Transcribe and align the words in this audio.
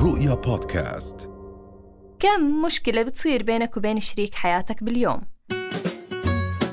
الرؤيا 0.00 0.34
بودكاست 0.34 1.30
كم 2.18 2.62
مشكلة 2.62 3.02
بتصير 3.02 3.42
بينك 3.42 3.76
وبين 3.76 4.00
شريك 4.00 4.34
حياتك 4.34 4.82
باليوم؟ 4.84 5.22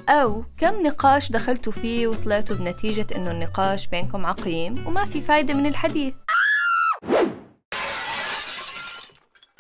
أو 0.10 0.44
كم 0.58 0.84
نقاش 0.84 1.32
دخلتوا 1.32 1.72
فيه 1.72 2.08
وطلعتوا 2.08 2.56
بنتيجة 2.56 3.08
إنه 3.16 3.32
النقاش 3.32 3.88
بينكم 3.88 4.26
عقيم 4.26 4.88
وما 4.88 5.06
في 5.06 5.22
فايدة 5.22 5.54
من 5.54 5.66
الحديث؟ 5.66 6.14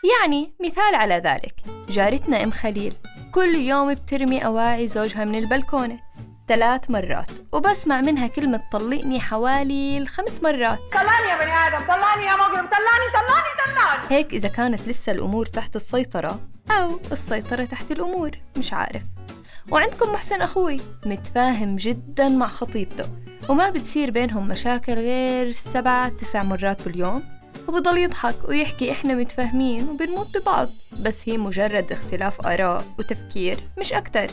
يعني 0.03 0.53
مثال 0.65 0.95
على 0.95 1.15
ذلك 1.15 1.55
جارتنا 1.89 2.43
أم 2.43 2.51
خليل 2.51 2.93
كل 3.31 3.55
يوم 3.55 3.93
بترمي 3.93 4.45
أواعي 4.45 4.87
زوجها 4.87 5.25
من 5.25 5.35
البلكونة 5.35 5.99
ثلاث 6.47 6.91
مرات 6.91 7.29
وبسمع 7.51 8.01
منها 8.01 8.27
كلمة 8.27 8.61
طلقني 8.71 9.19
حوالي 9.19 9.97
الخمس 9.97 10.43
مرات. 10.43 10.79
طلعني 10.91 11.27
يا 11.29 11.37
بني 11.43 11.53
آدم 11.53 11.85
طلعني 11.85 12.23
يا 12.23 12.35
مجرم 12.35 12.67
طلعني 12.67 13.07
طلعني 13.13 13.47
طلعني 13.65 14.03
هيك 14.09 14.33
إذا 14.33 14.47
كانت 14.47 14.87
لسه 14.87 15.11
الأمور 15.11 15.45
تحت 15.45 15.75
السيطرة 15.75 16.39
أو 16.71 16.99
السيطرة 17.11 17.65
تحت 17.65 17.91
الأمور 17.91 18.31
مش 18.57 18.73
عارف. 18.73 19.01
وعندكم 19.71 20.13
محسن 20.13 20.41
أخوي 20.41 20.79
متفاهم 21.05 21.75
جدا 21.75 22.29
مع 22.29 22.47
خطيبته 22.47 23.09
وما 23.49 23.69
بتصير 23.69 24.11
بينهم 24.11 24.47
مشاكل 24.47 24.93
غير 24.93 25.51
سبعة 25.51 26.09
تسع 26.09 26.43
مرات 26.43 26.81
باليوم. 26.81 27.23
وبضل 27.67 27.97
يضحك 27.97 28.35
ويحكي 28.49 28.91
إحنا 28.91 29.13
متفاهمين 29.13 29.89
وبنموت 29.89 30.37
ببعض. 30.37 30.67
بس 31.01 31.29
هي 31.29 31.37
مجرد 31.37 31.91
اختلاف 31.91 32.47
آراء 32.47 32.85
وتفكير 32.99 33.59
مش 33.77 33.93
أكتر. 33.93 34.27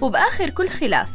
وبآخر 0.00 0.50
كل 0.50 0.68
خلاف 0.68 1.08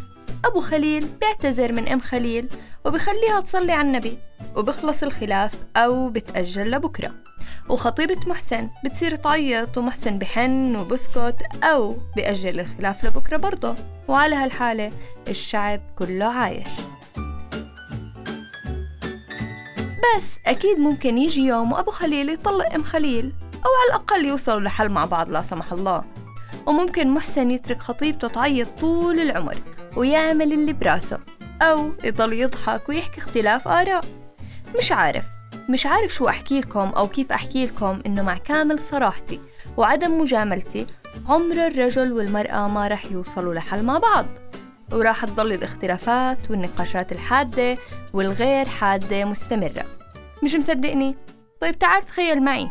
أبو 0.45 0.59
خليل 0.59 1.07
بيعتذر 1.21 1.71
من 1.71 1.87
أم 1.87 1.99
خليل 1.99 2.47
وبخليها 2.85 3.39
تصلي 3.41 3.71
على 3.71 3.87
النبي 3.87 4.17
وبخلص 4.55 5.03
الخلاف 5.03 5.53
أو 5.75 6.09
بتأجل 6.09 6.71
لبكرة. 6.71 7.11
وخطيبة 7.69 8.17
محسن 8.27 8.69
بتصير 8.85 9.15
تعيط 9.15 9.77
ومحسن 9.77 10.17
بحن 10.17 10.75
وبسكت 10.75 11.35
أو 11.63 11.97
بأجل 12.15 12.59
الخلاف 12.59 13.05
لبكرة 13.05 13.37
برضه. 13.37 13.75
وعلى 14.07 14.35
هالحالة 14.35 14.91
الشعب 15.27 15.81
كله 15.99 16.25
عايش. 16.25 16.69
بس 20.17 20.37
أكيد 20.45 20.79
ممكن 20.79 21.17
يجي 21.17 21.41
يوم 21.41 21.71
وأبو 21.71 21.91
خليل 21.91 22.29
يطلق 22.29 22.73
أم 22.73 22.83
خليل 22.83 23.33
أو 23.55 23.69
على 23.81 23.89
الأقل 23.89 24.25
يوصلوا 24.25 24.61
لحل 24.61 24.89
مع 24.89 25.05
بعض 25.05 25.29
لا 25.29 25.41
سمح 25.41 25.71
الله. 25.71 26.03
وممكن 26.65 27.09
محسن 27.13 27.51
يترك 27.51 27.79
خطيبته 27.81 28.27
تعيط 28.27 28.67
طول 28.79 29.19
العمر. 29.19 29.57
ويعمل 29.95 30.53
اللي 30.53 30.73
براسه 30.73 31.19
أو 31.61 31.91
يضل 32.03 32.33
يضحك 32.33 32.89
ويحكي 32.89 33.17
اختلاف 33.17 33.67
آراء. 33.67 34.01
مش 34.77 34.91
عارف 34.91 35.25
مش 35.69 35.85
عارف 35.85 36.13
شو 36.13 36.27
أحكي 36.27 36.59
لكم 36.59 36.79
أو 36.79 37.07
كيف 37.07 37.31
أحكي 37.31 37.65
لكم 37.65 38.01
إنه 38.05 38.21
مع 38.21 38.37
كامل 38.37 38.79
صراحتي 38.79 39.39
وعدم 39.77 40.21
مجاملتي 40.21 40.85
عمر 41.27 41.67
الرجل 41.67 42.11
والمرأة 42.11 42.67
ما 42.67 42.87
رح 42.87 43.05
يوصلوا 43.11 43.53
لحل 43.53 43.83
مع 43.83 43.97
بعض. 43.97 44.25
وراح 44.91 45.25
تضل 45.25 45.53
الاختلافات 45.53 46.37
والنقاشات 46.51 47.11
الحادة 47.11 47.77
والغير 48.13 48.67
حادة 48.67 49.25
مستمرة. 49.25 49.85
مش 50.43 50.55
مصدقني؟ 50.55 51.15
طيب 51.61 51.79
تعال 51.79 52.03
تخيل 52.03 52.43
معي. 52.43 52.69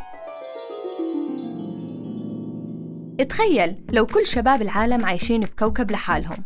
تخيل 3.24 3.76
لو 3.92 4.06
كل 4.06 4.26
شباب 4.26 4.62
العالم 4.62 5.06
عايشين 5.06 5.40
بكوكب 5.40 5.90
لحالهم. 5.90 6.44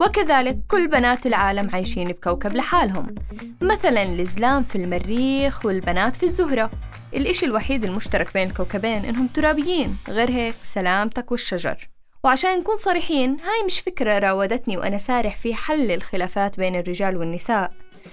وكذلك 0.00 0.58
كل 0.68 0.88
بنات 0.88 1.26
العالم 1.26 1.70
عايشين 1.72 2.08
بكوكب 2.08 2.56
لحالهم. 2.56 3.14
مثلا 3.62 4.02
الزلام 4.02 4.62
في 4.62 4.76
المريخ 4.76 5.66
والبنات 5.66 6.16
في 6.16 6.22
الزهرة. 6.22 6.70
الإشي 7.14 7.46
الوحيد 7.46 7.84
المشترك 7.84 8.34
بين 8.34 8.48
الكوكبين 8.48 9.04
إنهم 9.04 9.26
ترابيين. 9.26 9.96
غير 10.08 10.30
هيك 10.30 10.54
سلامتك 10.62 11.30
والشجر. 11.30 11.88
وعشان 12.24 12.58
نكون 12.58 12.78
صريحين 12.78 13.30
هاي 13.30 13.66
مش 13.66 13.80
فكرة 13.80 14.18
راودتني 14.18 14.76
وأنا 14.76 14.98
سارح 14.98 15.36
في 15.36 15.54
حل 15.54 15.90
الخلافات 15.90 16.58
بين 16.58 16.76
الرجال 16.76 17.16
والنساء. 17.16 17.72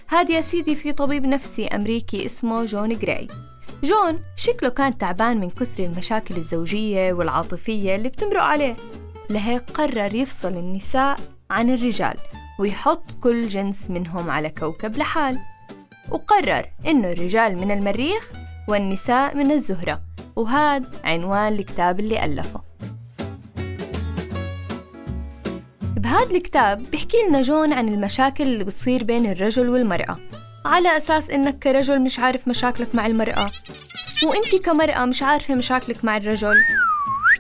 هاد 0.10 0.30
يا 0.30 0.42
سيدي 0.42 0.76
في 0.76 0.92
طبيب 0.92 1.26
نفسي 1.26 1.68
أمريكي 1.68 2.26
اسمه 2.26 2.66
جون 2.66 2.90
جراي. 3.00 3.28
جون 3.84 4.20
شكله 4.36 4.70
كان 4.70 4.98
تعبان 4.98 5.40
من 5.40 5.50
كثر 5.50 5.84
المشاكل 5.84 6.38
الزوجية 6.38 7.14
والعاطفية 7.14 7.96
اللي 7.96 8.10
بتمرق 8.10 8.42
عليه. 8.42 8.76
لهيك 9.30 9.70
قرر 9.70 10.16
يفصل 10.16 10.54
النساء 10.54 11.20
عن 11.50 11.70
الرجال 11.70 12.18
ويحط 12.60 13.04
كل 13.22 13.48
جنس 13.48 13.90
منهم 13.90 14.30
على 14.30 14.50
كوكب 14.50 14.98
لحال. 14.98 15.38
وقرر 16.12 16.66
إنه 16.88 17.12
الرجال 17.12 17.58
من 17.58 17.72
المريخ 17.72 18.32
والنساء 18.68 19.38
من 19.38 19.52
الزهرة 19.52 20.02
وهاد 20.36 20.86
عنوان 21.04 21.54
الكتاب 21.54 22.00
اللي 22.00 22.26
ألفه. 22.26 22.62
بهذا 25.98 26.32
الكتاب 26.32 26.84
بيحكي 26.92 27.18
لنا 27.30 27.42
جون 27.42 27.74
عن 27.74 27.88
المشاكل 27.90 28.44
اللي 28.44 28.64
بتصير 28.64 29.04
بين 29.04 29.26
الرجل 29.26 29.70
والمرأة. 29.70 30.18
على 30.66 30.98
أساس 30.98 31.30
إنك 31.30 31.60
كرجل 31.60 32.02
مش 32.02 32.20
عارف 32.20 32.48
مشاكلك 32.48 32.96
مع 32.96 33.06
المرأة. 33.06 33.48
وإنتي 34.26 34.60
كمرأة 34.60 35.06
مش 35.06 35.24
عارفة 35.24 35.56
مشاكلك 35.56 36.06
مع 36.06 36.18
الرجل. 36.18 36.56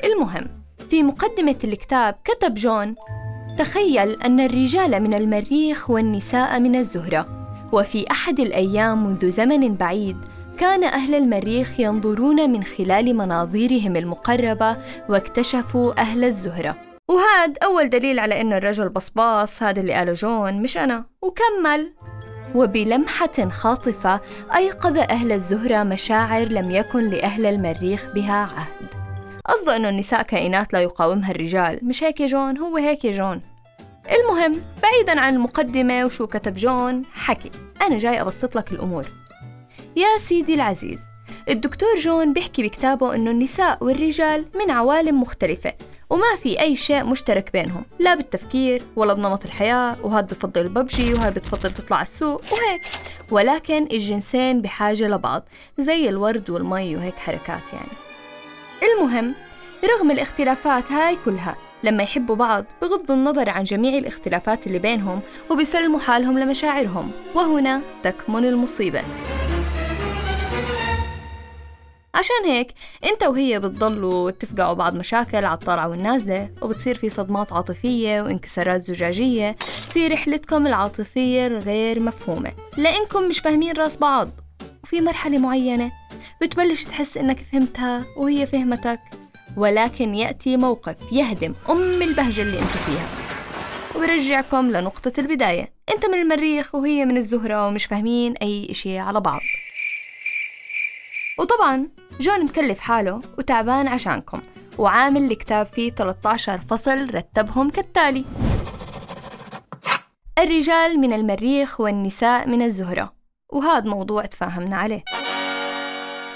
المهم 0.04 0.48
في 0.90 1.04
مقدمة 1.04 1.56
الكتاب 1.64 2.16
كتب 2.26 2.54
جون 2.54 2.96
تخيل 3.58 4.22
أن 4.22 4.40
الرجال 4.40 5.00
من 5.00 5.14
المريخ 5.14 5.90
والنساء 5.90 6.60
من 6.60 6.76
الزهرة. 6.76 7.26
وفي 7.74 8.12
أحد 8.12 8.40
الأيام 8.40 9.06
منذ 9.06 9.30
زمن 9.30 9.74
بعيد 9.76 10.18
كان 10.58 10.84
أهل 10.84 11.16
المريخ 11.16 11.80
ينظرون 11.80 12.50
من 12.50 12.64
خلال 12.64 13.16
مناظيرهم 13.16 13.96
المقربة 13.96 14.78
واكتشفوا 15.10 16.02
أهل 16.02 16.24
الزهرة. 16.24 16.76
وهاد 17.10 17.58
أول 17.64 17.90
دليل 17.90 18.20
على 18.20 18.42
إنه 18.42 18.58
الرجل 18.58 18.90
بصباص 18.90 19.64
هذا 19.64 19.80
اللي 19.82 19.94
قاله 19.94 20.14
جون 20.14 20.62
مش 20.62 20.78
أنا. 20.78 21.06
وكمل. 21.22 21.94
وبلمحة 22.56 23.50
خاطفة 23.50 24.22
أيقظ 24.56 24.98
أهل 24.98 25.32
الزهرة 25.32 25.84
مشاعر 25.84 26.48
لم 26.48 26.72
يكن 26.72 27.10
لأهل 27.10 27.46
المريخ 27.46 28.08
بها 28.16 28.34
عهد. 28.34 28.94
قصده 29.46 29.76
أنه 29.76 29.90
النساء 29.90 30.22
كائنات 30.22 30.74
لا 30.74 30.82
يقاومها 30.82 31.32
الرجال. 31.32 31.80
مش 31.84 32.04
هيك 32.04 32.22
جون؟ 32.22 32.58
هو 32.58 32.78
هيك 32.78 33.06
جون. 33.06 33.42
المهم 34.12 34.62
بعيدا 34.82 35.20
عن 35.20 35.36
المقدمة 35.36 36.06
وشو 36.06 36.28
كتب 36.28 36.54
جون 36.54 37.06
حكي. 37.14 37.52
أنا 37.82 37.98
جاي 37.98 38.22
أبسط 38.22 38.56
لك 38.56 38.72
الأمور. 38.72 39.06
يا 39.96 40.18
سيدي 40.20 40.54
العزيز 40.54 41.00
الدكتور 41.50 41.96
جون 42.00 42.34
بيحكي 42.34 42.64
بكتابه 42.64 43.16
أنه 43.16 43.32
النساء 43.32 43.84
والرجال 43.84 44.46
من 44.56 44.72
عوالم 44.72 45.22
مختلفة. 45.22 45.74
وما 46.14 46.36
في 46.44 46.60
أي 46.62 46.76
شيء 46.76 47.04
مشترك 47.04 47.50
بينهم. 47.54 47.84
لا 48.00 48.16
بالتفكير 48.16 48.84
ولا 48.96 49.14
بنمط 49.14 49.46
الحياة 49.46 49.98
وهاد 50.04 50.28
بفضل 50.28 50.62
الببجي 50.62 51.14
وهاي 51.14 51.32
بتفضل 51.32 51.72
تطلع 51.72 52.02
السوق 52.02 52.42
وهيك. 52.52 52.82
ولكن 53.32 53.88
الجنسين 53.92 54.62
بحاجة 54.62 55.08
لبعض 55.08 55.44
زي 55.80 56.10
الورد 56.10 56.50
والمي 56.50 56.96
وهيك 56.96 57.16
حركات 57.16 57.74
يعني. 57.74 57.92
المهم 58.84 59.36
رغم 59.98 60.12
الاختلافات 60.12 60.92
هاي 60.92 61.18
كلها 61.26 61.56
لما 61.84 62.04
يحبوا 62.04 62.36
بعض 62.36 62.66
بغضوا 62.82 63.16
النظر 63.16 63.50
عن 63.50 63.64
جميع 63.64 63.98
الاختلافات 63.98 64.68
اللي 64.68 64.80
بينهم 64.80 65.22
وبيسلموا 65.50 66.00
حالهم 66.00 66.40
لمشاعرهم. 66.40 67.12
وهنا 67.36 67.82
تكمن 68.04 68.46
المصيبة. 68.46 69.04
عشان 72.14 72.46
هيك 72.46 72.74
انت 73.04 73.24
وهي 73.24 73.60
بتضلوا 73.60 74.32
تفقعوا 74.32 74.74
بعض 74.74 74.96
مشاكل 74.96 75.46
على 75.46 75.54
الطالعة 75.54 75.88
والنازلة 75.88 76.50
وبتصير 76.62 76.96
في 76.96 77.10
صدمات 77.10 77.54
عاطفية 77.54 78.22
وانكسارات 78.22 78.82
زجاجية 78.82 79.56
في 79.94 80.08
رحلتكم 80.08 80.68
العاطفية 80.68 81.48
الغير 81.48 82.00
مفهومة 82.00 82.52
لأنكم 82.78 83.24
مش 83.30 83.40
فاهمين 83.40 83.74
رأس 83.76 83.98
بعض 83.98 84.30
وفي 84.84 85.02
مرحلة 85.02 85.38
معينة 85.38 85.92
بتبلش 86.42 86.84
تحس 86.84 87.18
إنك 87.18 87.38
فهمتها 87.52 88.06
وهي 88.18 88.46
فهمتك 88.46 89.00
ولكن 89.58 90.16
يأتي 90.16 90.58
موقف 90.58 90.96
يهدم 91.12 91.54
أم 91.70 92.02
البهجة 92.02 92.42
اللي 92.42 92.54
أنتوا 92.60 92.68
فيها. 92.86 93.08
وبرجعكم 93.96 94.72
لنقطة 94.72 95.14
البداية 95.20 95.74
انت 95.94 96.06
من 96.06 96.14
المريخ 96.22 96.76
وهي 96.76 97.06
من 97.06 97.18
الزهرة 97.18 97.68
ومش 97.68 97.86
فاهمين 97.86 98.34
أي 98.42 98.68
إشي 98.72 98.98
على 99.00 99.20
بعض. 99.22 99.42
وطبعا 101.40 101.90
جون 102.20 102.44
مكلف 102.44 102.80
حاله 102.80 103.22
وتعبان 103.38 103.88
عشانكم 103.88 104.42
وعامل 104.78 105.32
الكتاب 105.32 105.66
فيه 105.66 105.90
13 105.90 106.60
فصل 106.70 107.10
رتبهم 107.16 107.70
كالتالي. 107.70 108.26
الرجال 110.40 111.00
من 111.00 111.14
المريخ 111.14 111.82
والنساء 111.82 112.48
من 112.48 112.62
الزهرة 112.62 113.14
وهذا 113.50 113.90
موضوع 113.90 114.26
تفاهمنا 114.26 114.76
عليه. 114.76 115.04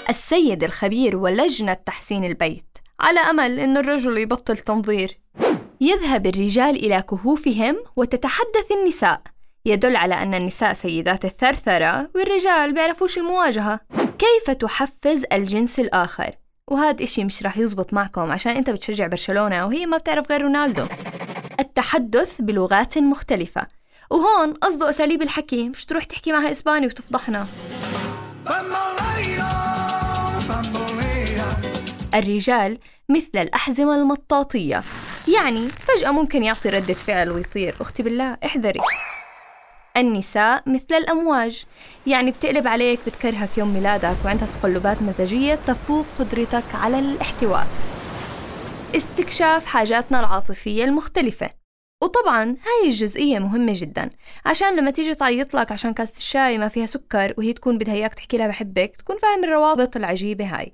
السيد 0.08 0.64
الخبير 0.64 1.16
ولجنة 1.16 1.72
تحسين 1.74 2.24
البيت 2.24 2.78
على 3.00 3.20
أمل 3.20 3.60
أن 3.60 3.76
الرجل 3.76 4.18
يبطل 4.18 4.56
تنظير. 4.56 5.18
يذهب 5.80 6.26
الرجال 6.26 6.76
إلى 6.76 7.02
كهوفهم 7.02 7.76
وتتحدث 7.96 8.72
النساء. 8.80 9.22
يدل 9.64 9.96
على 9.96 10.14
أن 10.14 10.34
النساء 10.34 10.72
سيدات 10.72 11.24
الثرثرة 11.24 12.10
والرجال 12.14 12.74
بيعرفوش 12.74 13.18
المواجهة. 13.18 13.80
كيف 14.18 14.50
تحفز 14.50 15.24
الجنس 15.32 15.80
الآخر؟ 15.80 16.30
وهذا 16.66 17.04
إشي 17.04 17.24
مش 17.24 17.42
راح 17.42 17.58
يزبط 17.58 17.94
معكم 17.94 18.32
عشان 18.32 18.52
أنت 18.52 18.70
بتشجع 18.70 19.06
برشلونة 19.06 19.66
وهي 19.66 19.86
ما 19.86 19.96
بتعرف 19.96 20.30
غير 20.30 20.42
رونالدو. 20.42 20.84
التحدث 21.60 22.40
بلغات 22.40 22.98
مختلفة. 22.98 23.66
وهون 24.10 24.52
قصده 24.52 24.88
أساليب 24.88 25.22
الحكي 25.22 25.68
مش 25.68 25.86
تروح 25.86 26.04
تحكي 26.04 26.32
معها 26.32 26.50
إسباني 26.50 26.86
وتفضحنا. 26.86 27.46
الرجال 32.14 32.78
مثل 33.08 33.30
الأحزمة 33.34 33.94
المطاطية. 33.94 34.84
يعني 35.28 35.68
فجأة 35.68 36.10
ممكن 36.10 36.42
يعطي 36.42 36.68
ردة 36.68 36.94
فعل 36.94 37.30
ويطير. 37.30 37.76
أختي 37.80 38.02
بالله 38.02 38.36
احذري. 38.44 38.80
النساء 40.00 40.62
مثل 40.66 40.94
الأمواج. 40.94 41.64
يعني 42.06 42.30
بتقلب 42.30 42.66
عليك 42.66 43.00
بتكرهك 43.06 43.58
يوم 43.58 43.74
ميلادك 43.74 44.16
وعندها 44.24 44.48
تقلبات 44.48 45.02
مزاجية 45.02 45.54
تفوق 45.54 46.06
قدرتك 46.18 46.64
على 46.74 46.98
الاحتواء. 46.98 47.66
استكشاف 48.96 49.66
حاجاتنا 49.66 50.20
العاطفية 50.20 50.84
المختلفة. 50.84 51.50
وطبعا 52.02 52.44
هاي 52.44 52.88
الجزئية 52.88 53.38
مهمة 53.38 53.72
جدا. 53.76 54.10
عشان 54.46 54.76
لما 54.76 54.90
تيجي 54.90 55.14
تعيط 55.14 55.54
لك 55.54 55.72
عشان 55.72 55.92
كاسة 55.94 56.16
الشاي 56.16 56.58
ما 56.58 56.68
فيها 56.68 56.86
سكر 56.86 57.34
وهي 57.38 57.52
تكون 57.52 57.78
بدها 57.78 57.94
إياك 57.94 58.14
تحكي 58.14 58.36
لها 58.36 58.46
بحبك 58.46 58.96
تكون 58.96 59.18
فاهم 59.18 59.44
الروابط 59.44 59.96
العجيبة 59.96 60.44
هاي. 60.44 60.72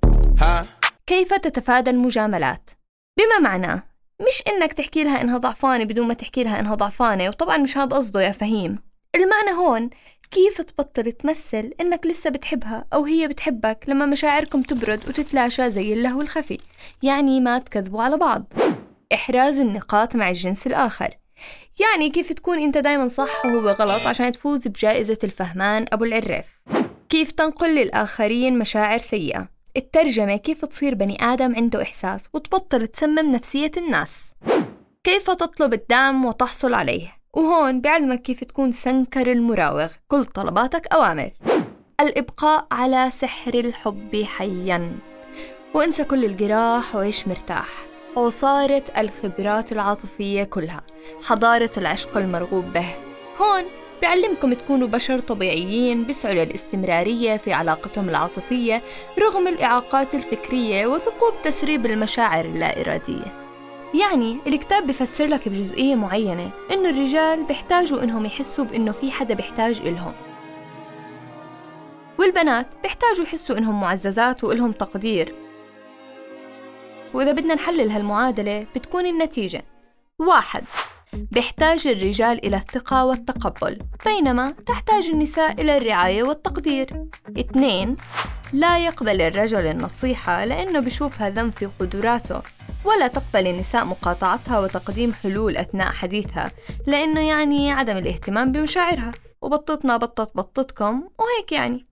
كيف 1.06 1.34
تتفادى 1.34 1.90
المجاملات؟ 1.90 2.70
بما 3.18 3.38
معناه 3.38 3.82
مش 4.20 4.42
إنك 4.48 4.72
تحكي 4.72 5.04
لها 5.04 5.20
إنها 5.20 5.38
ضعفانة 5.38 5.84
بدون 5.84 6.08
ما 6.08 6.14
تحكي 6.14 6.42
لها 6.42 6.60
إنها 6.60 6.74
ضعفانة 6.74 7.28
وطبعا 7.28 7.56
مش 7.56 7.78
هذا 7.78 7.96
قصده 7.96 8.22
يا 8.22 8.30
فهيم. 8.30 8.78
المعنى 9.14 9.50
هون 9.50 9.90
كيف 10.30 10.60
تبطل 10.60 11.12
تمثل 11.12 11.72
إنك 11.80 12.06
لسه 12.06 12.30
بتحبها 12.30 12.84
أو 12.92 13.04
هي 13.04 13.28
بتحبك 13.28 13.84
لما 13.88 14.06
مشاعركم 14.06 14.62
تبرد 14.62 15.08
وتتلاشى 15.08 15.70
زي 15.70 15.92
اللهو 15.92 16.20
الخفي؟ 16.20 16.58
يعني 17.02 17.40
ما 17.40 17.58
تكذبوا 17.58 18.02
على 18.02 18.16
بعض. 18.16 18.52
إحراز 19.14 19.58
النقاط 19.58 20.16
مع 20.16 20.28
الجنس 20.28 20.66
الآخر. 20.66 21.14
يعني 21.80 22.10
كيف 22.10 22.32
تكون 22.32 22.58
أنت 22.58 22.78
دايما 22.78 23.08
صح 23.08 23.46
وهو 23.46 23.70
غلط 23.70 24.06
عشان 24.06 24.32
تفوز 24.32 24.68
بجائزة 24.68 25.18
الفهمان 25.24 25.86
أبو 25.92 26.04
العريف 26.04 26.46
كيف 27.08 27.32
تنقل 27.32 27.74
للآخرين 27.74 28.58
مشاعر 28.58 28.98
سيئة؟ 28.98 29.48
الترجمة 29.76 30.36
كيف 30.36 30.64
تصير 30.64 30.94
بني 30.94 31.24
آدم 31.24 31.54
عنده 31.56 31.82
إحساس 31.82 32.24
وتبطل 32.34 32.86
تسمم 32.86 33.32
نفسية 33.32 33.72
الناس؟ 33.76 34.32
كيف 35.04 35.30
تطلب 35.30 35.74
الدعم 35.74 36.24
وتحصل 36.24 36.74
عليه؟ 36.74 37.23
وهون 37.34 37.80
بعلمك 37.80 38.22
كيف 38.22 38.44
تكون 38.44 38.72
سنكر 38.72 39.32
المراوغ 39.32 39.88
كل 40.08 40.24
طلباتك 40.24 40.86
أوامر. 40.86 41.30
الإبقاء 42.00 42.66
على 42.72 43.10
سحر 43.10 43.54
الحب 43.54 44.22
حيا. 44.24 44.92
وانسى 45.74 46.04
كل 46.04 46.24
الجراح 46.24 46.96
وعيش 46.96 47.28
مرتاح. 47.28 47.68
وصارت 48.16 48.98
الخبرات 48.98 49.72
العاطفية 49.72 50.44
كلها 50.44 50.80
حضارة 51.26 51.70
العشق 51.76 52.16
المرغوب 52.16 52.64
به. 52.72 52.94
هون 53.40 53.64
بعلمكم 54.02 54.52
تكونوا 54.52 54.88
بشر 54.88 55.20
طبيعيين 55.20 56.04
بيسعوا 56.04 56.34
للاستمرارية 56.34 57.36
في 57.36 57.52
علاقتهم 57.52 58.08
العاطفية 58.08 58.82
رغم 59.18 59.48
الإعاقات 59.48 60.14
الفكرية 60.14 60.86
وثقوب 60.86 61.32
تسريب 61.44 61.86
المشاعر 61.86 62.44
اللا 62.44 62.80
إرادية. 62.80 63.43
يعني 64.00 64.38
الكتاب 64.46 64.86
بفسر 64.86 65.26
لك 65.26 65.48
بجزئية 65.48 65.94
معينة 65.94 66.50
إنه 66.70 66.90
الرجال 66.90 67.44
بيحتاجوا 67.44 68.02
إنهم 68.02 68.24
يحسوا 68.24 68.64
بإنه 68.64 68.92
في 68.92 69.10
حدا 69.10 69.34
بيحتاج 69.34 69.80
إلهم. 69.80 70.12
والبنات 72.18 72.66
بيحتاجوا 72.82 73.24
يحسوا 73.24 73.58
إنهم 73.58 73.80
معززات 73.80 74.44
وإلهم 74.44 74.72
تقدير. 74.72 75.34
وإذا 77.14 77.32
بدنا 77.32 77.54
نحلل 77.54 77.90
هالمعادلة 77.90 78.66
بتكون 78.76 79.06
النتيجة. 79.06 79.62
واحد 80.18 80.64
بيحتاج 81.12 81.86
الرجال 81.86 82.46
إلى 82.46 82.56
الثقة 82.56 83.04
والتقبل 83.04 83.78
بينما 84.04 84.50
تحتاج 84.50 85.04
النساء 85.04 85.60
إلى 85.60 85.76
الرعاية 85.76 86.22
والتقدير. 86.22 87.06
اثنين 87.38 87.96
لا 88.52 88.78
يقبل 88.78 89.20
الرجل 89.20 89.66
النصيحة 89.66 90.44
لأنه 90.44 90.80
بشوفها 90.80 91.30
ذنب 91.30 91.52
في 91.52 91.68
قدراته. 91.80 92.42
ولا 92.84 93.08
تقبل 93.08 93.46
النساء 93.46 93.84
مقاطعتها 93.84 94.60
وتقديم 94.60 95.12
حلول 95.12 95.56
أثناء 95.56 95.92
حديثها 95.92 96.50
لأنه 96.86 97.20
يعني 97.20 97.72
عدم 97.72 97.96
الاهتمام 97.96 98.52
بمشاعرها. 98.52 99.12
وبطتنا 99.42 99.96
بطت 99.96 100.36
بطتكم 100.36 101.08
وهيك 101.18 101.52
يعني. 101.52 101.84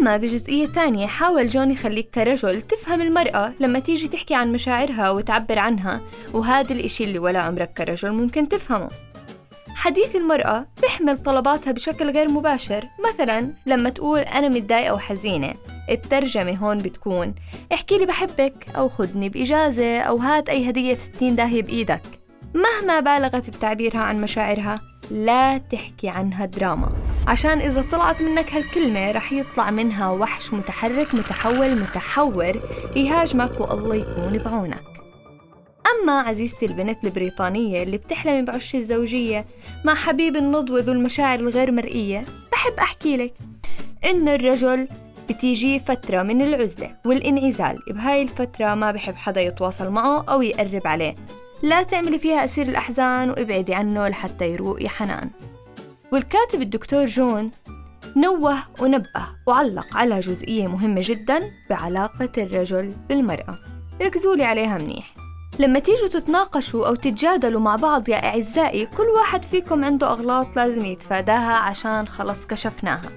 أما 0.00 0.16
بجزئية 0.16 0.66
تانية 0.66 1.06
حاول 1.06 1.48
جون 1.48 1.70
يخليك 1.70 2.10
كرجل 2.10 2.62
تفهم 2.62 3.00
المرأة 3.00 3.52
لما 3.60 3.78
تيجي 3.78 4.08
تحكي 4.08 4.34
عن 4.34 4.52
مشاعرها 4.52 5.10
وتعبر 5.10 5.58
عنها 5.58 6.00
وهذا 6.32 6.72
الإشي 6.72 7.04
اللي 7.04 7.18
ولا 7.18 7.38
عمرك 7.38 7.72
كرجل 7.72 8.10
ممكن 8.10 8.48
تفهمه. 8.48 8.90
حديث 9.80 10.16
المرأة 10.16 10.66
بيحمل 10.82 11.22
طلباتها 11.22 11.72
بشكل 11.72 12.10
غير 12.10 12.28
مباشر. 12.28 12.88
مثلا 13.08 13.54
لما 13.66 13.90
تقول 13.90 14.20
أنا 14.20 14.48
متضايقة 14.48 14.94
وحزينة 14.94 15.54
الترجمة 15.90 16.56
هون 16.56 16.78
بتكون 16.78 17.34
احكي 17.72 17.98
لي 17.98 18.06
بحبك 18.06 18.66
أو 18.76 18.88
خدني 18.88 19.28
بإجازة 19.28 20.00
أو 20.00 20.16
هات 20.16 20.48
أي 20.48 20.70
هدية 20.70 20.94
بستين 20.94 21.36
داهية 21.36 21.62
بإيدك. 21.62 22.02
مهما 22.54 23.00
بالغت 23.00 23.50
بتعبيرها 23.50 24.00
عن 24.00 24.20
مشاعرها 24.20 24.80
لا 25.10 25.58
تحكي 25.58 26.08
عنها 26.08 26.46
دراما. 26.46 26.92
عشان 27.26 27.58
إذا 27.58 27.82
طلعت 27.82 28.22
منك 28.22 28.54
هالكلمة 28.54 29.10
رح 29.10 29.32
يطلع 29.32 29.70
منها 29.70 30.10
وحش 30.10 30.52
متحرك 30.52 31.14
متحول 31.14 31.80
متحور. 31.80 32.60
يهاجمك 32.96 33.60
والله 33.60 33.94
يكون 33.94 34.38
بعونك. 34.38 34.89
أما 35.90 36.20
عزيزتي 36.20 36.66
البنت 36.66 37.04
البريطانية 37.04 37.82
اللي 37.82 37.96
بتحلمي 37.96 38.42
بعش 38.42 38.74
الزوجية 38.74 39.44
مع 39.84 39.94
حبيب 39.94 40.36
النضوة 40.36 40.80
ذو 40.80 40.92
المشاعر 40.92 41.40
الغير 41.40 41.72
مرئية 41.72 42.24
بحب 42.52 42.72
أحكي 42.78 43.16
لك 43.16 43.34
إن 44.04 44.28
الرجل 44.28 44.88
بتيجي 45.28 45.80
فترة 45.80 46.22
من 46.22 46.42
العزلة 46.42 46.96
والإنعزال 47.04 47.78
بهاي 47.88 48.22
الفترة 48.22 48.74
ما 48.74 48.90
بحب 48.92 49.14
حدا 49.14 49.40
يتواصل 49.40 49.90
معه 49.90 50.24
أو 50.28 50.42
يقرب 50.42 50.86
عليه. 50.86 51.14
لا 51.62 51.82
تعملي 51.82 52.18
فيها 52.18 52.44
أسير 52.44 52.68
الأحزان 52.68 53.30
وإبعدي 53.30 53.74
عنه 53.74 54.08
لحتى 54.08 54.52
يروق 54.52 54.82
يا 54.82 54.88
حنان 54.88 55.30
والكاتب 56.12 56.62
الدكتور 56.62 57.06
جون 57.06 57.50
نوه 58.16 58.58
ونبه 58.80 59.28
وعلق 59.46 59.96
على 59.96 60.20
جزئية 60.20 60.66
مهمة 60.66 61.00
جدا 61.04 61.50
بعلاقة 61.70 62.30
الرجل 62.38 62.94
بالمرأة. 63.08 63.58
ركزوا 64.02 64.36
لي 64.36 64.44
عليها 64.44 64.78
منيح. 64.78 65.19
لما 65.58 65.78
تيجوا 65.78 66.08
تتناقشوا 66.08 66.86
أو 66.86 66.94
تتجادلوا 66.94 67.60
مع 67.60 67.76
بعض 67.76 68.08
يا 68.08 68.24
أعزائي 68.24 68.86
كل 68.86 69.06
واحد 69.06 69.44
فيكم 69.44 69.84
عنده 69.84 70.12
أغلاط 70.12 70.56
لازم 70.56 70.84
يتفاداها 70.84 71.56
عشان 71.56 72.08
خلص 72.08 72.46
كشفناها. 72.46 73.10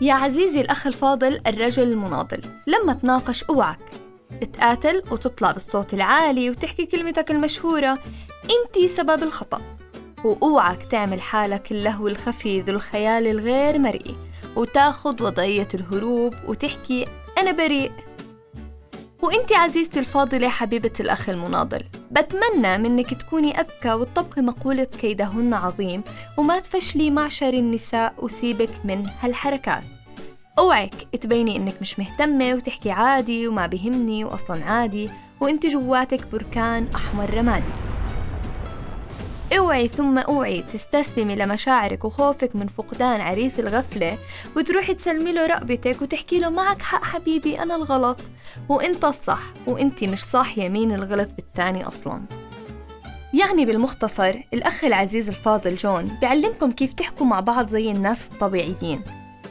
يا 0.00 0.14
عزيزي 0.14 0.60
الأخ 0.60 0.86
الفاضل 0.86 1.40
الرجل 1.46 1.82
المناضل 1.82 2.40
لما 2.66 2.92
تناقش 2.92 3.44
أوعك 3.44 3.78
تقاتل 4.52 5.02
وتطلع 5.10 5.50
بالصوت 5.52 5.94
العالي 5.94 6.50
وتحكي 6.50 6.86
كلمتك 6.86 7.30
المشهورة 7.30 7.98
انتي 8.44 8.88
سبب 8.88 9.22
الخطأ. 9.22 9.60
وأوعك 10.24 10.82
تعمل 10.82 11.20
حالك 11.20 11.72
اللهو 11.72 12.08
الخفي 12.08 12.60
ذو 12.60 12.74
الخيال 12.74 13.26
الغير 13.26 13.78
مرئي 13.78 14.16
وتاخد 14.56 15.22
وضعية 15.22 15.68
الهروب 15.74 16.34
وتحكي 16.48 17.06
أنا 17.38 17.52
بريء. 17.52 17.92
وإنتي 19.22 19.54
عزيزتي 19.54 19.98
الفاضلة 19.98 20.48
حبيبة 20.48 20.92
الأخ 21.00 21.28
المناضل 21.28 21.82
بتمنى 22.10 22.78
منك 22.78 23.14
تكوني 23.14 23.60
أذكى 23.60 23.92
وتطبقي 23.92 24.42
مقولة 24.42 24.84
كيدهن 24.84 25.54
عظيم 25.54 26.02
وما 26.36 26.60
تفشلي 26.60 27.10
معشر 27.10 27.54
النساء 27.54 28.14
وسيبك 28.18 28.70
من 28.84 29.06
هالحركات. 29.20 29.82
أوعك 30.58 30.94
تبيني 31.20 31.56
إنك 31.56 31.74
مش 31.80 31.98
مهتمة 31.98 32.54
وتحكي 32.54 32.90
عادي 32.90 33.48
وما 33.48 33.66
بهمني 33.66 34.24
واصلا 34.24 34.64
عادي 34.64 35.10
وانت 35.40 35.66
جواتك 35.66 36.26
بركان 36.26 36.86
أحمر 36.94 37.34
رمادي. 37.34 37.89
أوعي 39.58 39.88
ثم 39.88 40.18
أوعي 40.18 40.62
تستسلمي 40.62 41.34
لمشاعرك 41.34 42.04
وخوفك 42.04 42.56
من 42.56 42.66
فقدان 42.66 43.20
عريس 43.20 43.60
الغفلة 43.60 44.18
وتروحي 44.56 44.94
تسلمي 44.94 45.32
له 45.32 45.46
رقبتك 45.46 46.02
وتحكي 46.02 46.38
له 46.38 46.50
معك 46.50 46.82
حق 46.82 47.04
حبيبي 47.04 47.62
أنا 47.62 47.76
الغلط. 47.76 48.20
وإنت 48.68 49.04
الصح 49.04 49.40
وإنت 49.66 50.04
مش 50.04 50.24
صاحية 50.24 50.68
مين 50.68 50.92
الغلط 50.92 51.28
بالتاني 51.36 51.88
أصلا. 51.88 52.22
يعني 53.34 53.64
بالمختصر 53.64 54.34
الأخ 54.54 54.84
العزيز 54.84 55.28
الفاضل 55.28 55.76
جون 55.76 56.16
بيعلمكم 56.20 56.72
كيف 56.72 56.92
تحكوا 56.92 57.26
مع 57.26 57.40
بعض 57.40 57.68
زي 57.68 57.90
الناس 57.90 58.26
الطبيعيين. 58.32 59.02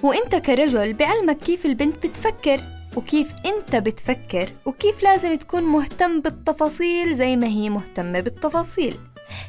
وإنت 0.03 0.35
كرجل 0.35 0.93
بعلمك 0.93 1.37
كيف 1.37 1.65
البنت 1.65 2.05
بتفكر 2.05 2.59
وكيف 2.97 3.33
إنت 3.45 3.75
بتفكر 3.75 4.49
وكيف 4.65 5.03
لازم 5.03 5.35
تكون 5.35 5.63
مهتم 5.63 6.21
بالتفاصيل 6.21 7.15
زي 7.15 7.35
ما 7.35 7.47
هي 7.47 7.69
مهتمة 7.69 8.19
بالتفاصيل. 8.19 8.95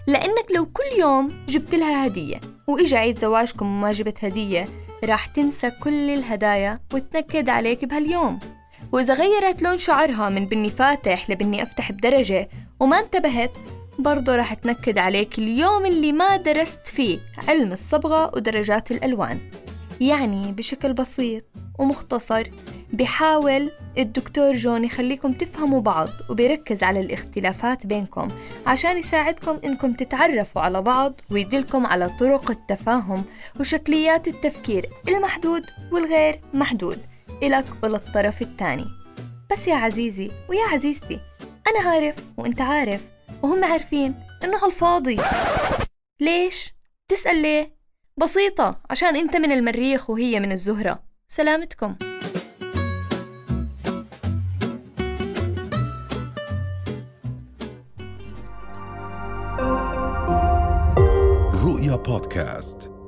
لأنك 0.07 0.47
لو 0.57 0.67
كل 0.67 1.01
يوم 1.01 1.45
جبت 1.49 1.75
لها 1.75 2.07
هدية 2.07 2.41
وإجا 2.67 2.99
عيد 2.99 3.19
زواجكم 3.19 3.67
وما 3.67 3.93
جبت 3.93 4.25
هدية 4.25 4.69
راح 5.05 5.27
تنسى 5.27 5.71
كل 5.71 6.11
الهدايا 6.11 6.79
وتنكد 6.95 7.49
عليك 7.49 7.85
بهاليوم. 7.85 8.39
وإذا 8.93 9.15
غيرت 9.15 9.63
لون 9.63 9.79
شعرها 9.79 10.29
من 10.29 10.47
بني 10.47 10.71
فاتح 10.71 11.31
لبني 11.31 11.63
أفتح 11.63 11.93
بدرجة 11.93 12.49
وما 12.81 12.99
انتبهت 12.99 13.53
برضه 13.99 14.37
راح 14.37 14.55
تنكد 14.55 14.99
عليك 14.99 15.39
اليوم 15.39 15.87
اللي 15.87 16.13
ما 16.13 16.37
درست 16.37 16.89
فيه 16.89 17.19
علم 17.49 17.73
الصبغة 17.73 18.31
ودرجات 18.35 18.91
الألوان. 18.91 19.39
يعني 20.01 20.53
بشكل 20.53 20.93
بسيط 20.93 21.45
ومختصر 21.79 22.49
بحاول 22.93 23.71
الدكتور 23.99 24.53
جون 24.53 24.85
يخليكم 24.85 25.33
تفهموا 25.33 25.81
بعض 25.81 26.09
وبيركز 26.31 26.83
على 26.83 27.01
الاختلافات 27.01 27.87
بينكم 27.87 28.29
عشان 28.67 28.99
يساعدكم 28.99 29.61
إنكم 29.65 29.93
تتعرفوا 29.93 30.63
على 30.63 30.83
بعض 30.83 31.21
ويدلكم 31.31 31.87
على 31.87 32.11
طرق 32.21 32.51
التفاهم 32.51 33.25
وشكليات 33.61 34.29
التفكير 34.29 34.91
المحدود 35.09 35.67
والغير 35.93 36.41
محدود. 36.55 36.99
إلك 37.43 37.65
وللطرف 37.83 38.43
الثاني. 38.43 38.87
بس 39.51 39.69
يا 39.69 39.75
عزيزي 39.75 40.31
ويا 40.49 40.65
عزيزتي 40.65 41.21
أنا 41.69 41.91
عارف 41.91 42.15
وإنت 42.37 42.61
عارف 42.61 43.01
وهم 43.43 43.65
عارفين 43.65 44.15
إنه 44.45 44.65
هالفاضي 44.65 45.17
ليش؟ 46.21 46.75
تسأل 47.09 47.43
ليه؟ 47.43 47.75
بسيطة 48.17 48.81
عشان 48.91 49.17
أنت 49.17 49.37
من 49.37 49.53
المريخ 49.53 50.11
وهي 50.11 50.41
من 50.41 50.53
الزهرة. 50.53 51.03
سلامتكم. 51.27 52.10
رؤيا 61.91 62.03
بودكاست 62.03 63.00